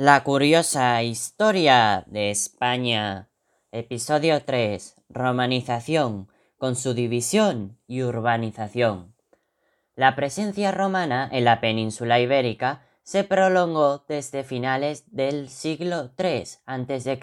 [0.00, 3.30] La curiosa historia de España.
[3.72, 4.94] Episodio 3.
[5.08, 9.16] Romanización, con su división y urbanización.
[9.96, 17.18] La presencia romana en la península ibérica se prolongó desde finales del siglo III a.C.,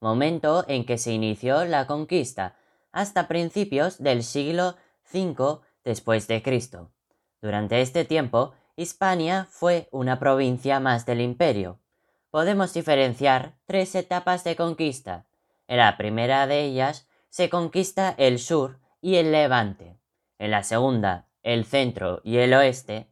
[0.00, 2.56] momento en que se inició la conquista,
[2.90, 4.74] hasta principios del siglo
[5.14, 6.90] V después de Cristo.
[7.40, 11.80] Durante este tiempo, Hispania fue una provincia más del imperio.
[12.30, 15.24] Podemos diferenciar tres etapas de conquista.
[15.66, 19.96] En la primera de ellas se conquista el sur y el levante.
[20.38, 23.08] En la segunda, el centro y el oeste.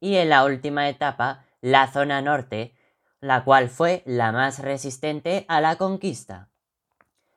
[0.00, 2.74] Y en la última etapa, la zona norte,
[3.20, 6.48] la cual fue la más resistente a la conquista.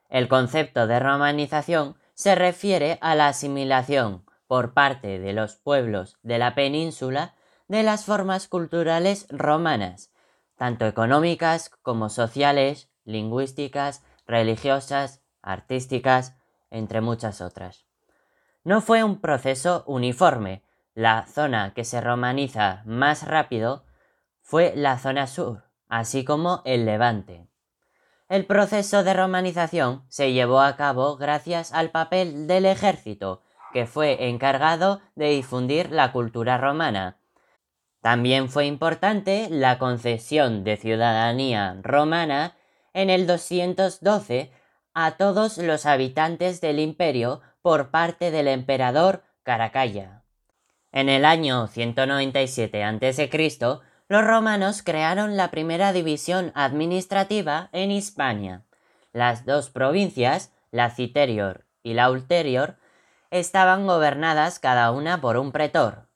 [0.09, 6.37] El concepto de romanización se refiere a la asimilación por parte de los pueblos de
[6.37, 7.35] la península
[7.67, 10.11] de las formas culturales romanas,
[10.55, 16.35] tanto económicas como sociales, lingüísticas, religiosas, artísticas,
[16.69, 17.85] entre muchas otras.
[18.63, 20.63] No fue un proceso uniforme.
[20.93, 23.85] La zona que se romaniza más rápido
[24.41, 27.47] fue la zona sur, así como el levante.
[28.29, 34.27] El proceso de romanización se llevó a cabo gracias al papel del ejército, que fue
[34.27, 37.16] encargado de difundir la cultura romana,
[38.07, 42.55] también fue importante la concesión de ciudadanía romana
[42.93, 44.49] en el 212
[44.93, 50.23] a todos los habitantes del imperio por parte del emperador Caracalla.
[50.93, 53.29] En el año 197 a.C.,
[54.07, 58.63] los romanos crearon la primera división administrativa en Hispania.
[59.11, 62.77] Las dos provincias, la Citerior y la Ulterior,
[63.31, 66.07] estaban gobernadas cada una por un pretor.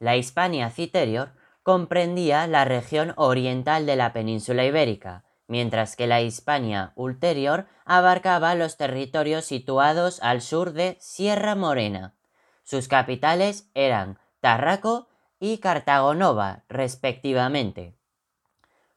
[0.00, 1.35] La Hispania Citerior
[1.66, 8.76] comprendía la región oriental de la península ibérica, mientras que la Hispania ulterior abarcaba los
[8.76, 12.14] territorios situados al sur de Sierra Morena.
[12.62, 15.08] Sus capitales eran Tarraco
[15.40, 17.96] y Cartagonova, respectivamente.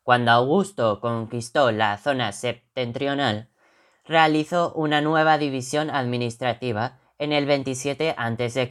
[0.04, 3.50] Cuando Augusto conquistó la zona septentrional,
[4.06, 8.70] realizó una nueva división administrativa en el 27 a.C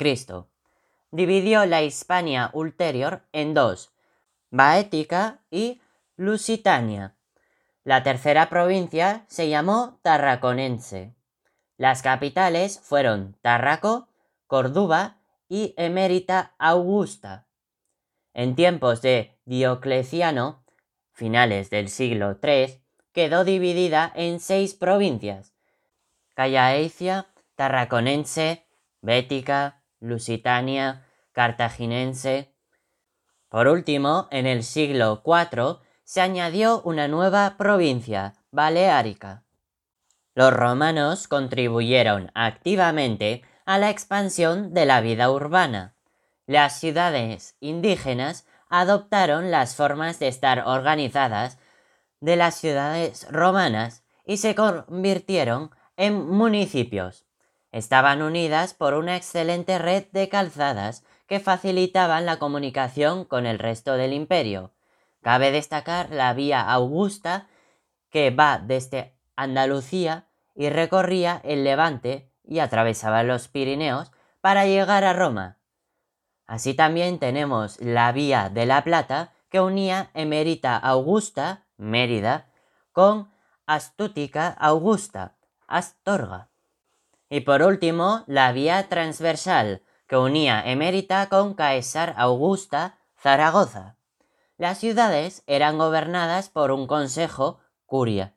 [1.10, 3.92] dividió la Hispania ulterior en dos,
[4.50, 5.80] Baética y
[6.16, 7.14] Lusitania.
[7.84, 11.14] La tercera provincia se llamó Tarraconense.
[11.76, 14.08] Las capitales fueron Tarraco,
[14.46, 17.46] Córdoba y Emérita Augusta.
[18.34, 20.64] En tiempos de Diocleciano,
[21.12, 22.82] finales del siglo III,
[23.12, 25.54] quedó dividida en seis provincias:
[26.34, 28.66] Callaecia, Tarraconense,
[29.00, 32.54] Bética, lusitania, cartaginense.
[33.48, 39.44] Por último, en el siglo IV se añadió una nueva provincia, Baleárica.
[40.34, 45.94] Los romanos contribuyeron activamente a la expansión de la vida urbana.
[46.46, 51.58] Las ciudades indígenas adoptaron las formas de estar organizadas
[52.20, 57.27] de las ciudades romanas y se convirtieron en municipios
[57.72, 63.94] estaban unidas por una excelente red de calzadas que facilitaban la comunicación con el resto
[63.94, 64.72] del imperio.
[65.22, 67.48] Cabe destacar la vía Augusta
[68.10, 75.12] que va desde Andalucía y recorría el Levante y atravesaba los Pirineos para llegar a
[75.12, 75.58] Roma.
[76.46, 82.48] Así también tenemos la vía de la Plata que unía Emerita Augusta, Mérida,
[82.92, 83.30] con
[83.66, 85.36] Astútica Augusta,
[85.66, 86.48] Astorga.
[87.30, 93.96] Y por último, la vía transversal, que unía Emérita con Caesar Augusta, Zaragoza.
[94.56, 98.34] Las ciudades eran gobernadas por un consejo, curia.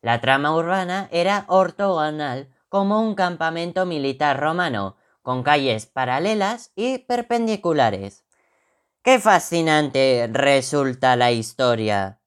[0.00, 8.24] La trama urbana era ortogonal como un campamento militar romano, con calles paralelas y perpendiculares.
[9.02, 12.20] ¡Qué fascinante resulta la historia!